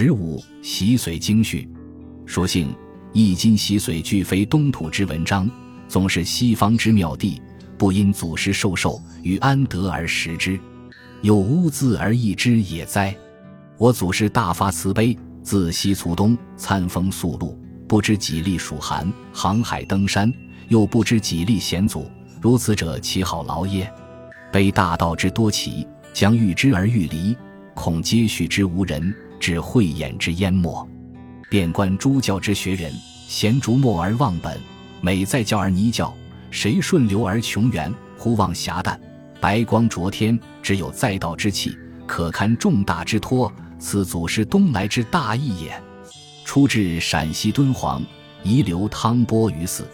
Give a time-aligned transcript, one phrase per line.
[0.00, 1.68] 十五洗髓经序，
[2.24, 2.72] 说性
[3.12, 5.50] 易经洗髓俱非东土之文章，
[5.88, 7.42] 总是西方之妙地，
[7.76, 10.56] 不因祖师授受与安得而食之，
[11.20, 13.12] 有污字而易之也哉？
[13.76, 17.58] 我祖师大发慈悲，自西卒东餐风宿露，
[17.88, 20.32] 不知几历暑寒，航海登山，
[20.68, 22.08] 又不知几历险阻，
[22.40, 23.92] 如此者岂好劳耶？
[24.52, 27.36] 悲大道之多奇，将欲之而欲离，
[27.74, 30.88] 恐接续之无人，至慧眼之淹没。
[31.50, 32.92] 遍观诸教之学人，
[33.26, 34.60] 贤逐末而忘本，
[35.00, 36.14] 美在教而泥教，
[36.50, 37.92] 谁顺流而穷源？
[38.18, 39.00] 忽望霞淡，
[39.40, 43.52] 白光灼天，只有在道之气，可堪重大之托。
[43.78, 45.82] 此祖师东来之大义也。
[46.44, 48.04] 出至陕西敦煌，
[48.42, 49.86] 遗留汤钵于寺。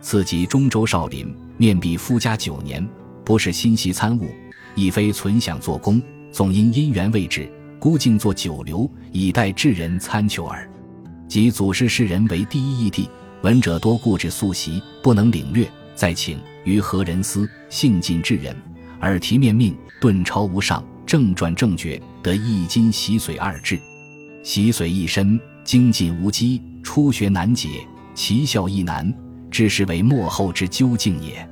[0.00, 2.88] 次及中州少林，面壁夫家九年，
[3.24, 4.30] 不是心系参悟，
[4.74, 6.00] 亦非存想做工，
[6.32, 10.68] 总因因缘未至，孤静坐久留，以待智人参求耳。
[11.28, 13.08] 即祖师世人为第一义谛，
[13.42, 15.68] 闻者多固执素习，不能领略。
[15.94, 18.56] 再请于何人思，性尽至人，
[19.00, 20.82] 耳提面命，顿超无上。
[21.06, 23.78] 正转正觉，得一金洗髓二智，
[24.42, 29.10] 洗髓一身，精进无机，初学难解，其效亦难，
[29.50, 31.48] 知是为末后之究竟也。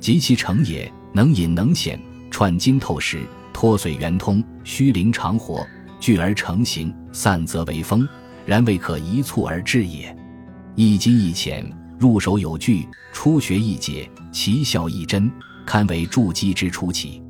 [0.00, 1.98] 及其成也，能隐能显，
[2.30, 3.20] 串经透实，
[3.52, 5.66] 脱髓圆通，虚灵长活，
[5.98, 8.08] 聚而成形，散则为风，
[8.46, 10.16] 然未可一蹴而至也。
[10.74, 11.64] 一精一浅，
[11.98, 15.30] 入手有据，初学易解，其效亦真，
[15.66, 17.22] 堪为筑基之初期。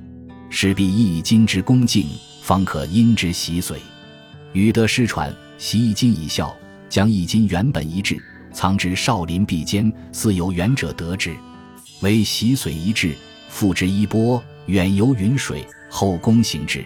[0.49, 2.07] 势必易筋之恭敬，
[2.43, 3.77] 方可因之洗髓。
[4.53, 6.55] 禹德失传，习易筋以效，
[6.89, 8.21] 将易筋原本一致，
[8.53, 11.37] 藏之少林壁间，似有远者得之，
[12.01, 13.15] 为洗髓一致，
[13.49, 16.83] 付之一钵，远游云水，后宫行之。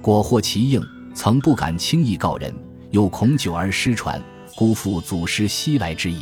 [0.00, 0.82] 果获其应，
[1.14, 2.52] 曾不敢轻易告人，
[2.90, 4.20] 又恐久而失传，
[4.56, 6.20] 辜负祖师西来之意，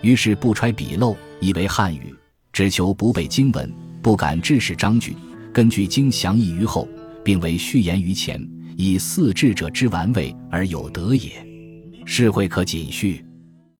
[0.00, 2.14] 于是不揣笔漏，以为汉语，
[2.52, 5.16] 只求不背经文，不敢致使章句。
[5.52, 6.88] 根据经详译于后，
[7.24, 8.40] 并为序言于前，
[8.76, 11.30] 以四智者之玩味而有德也。
[12.06, 13.24] 是会可谨叙。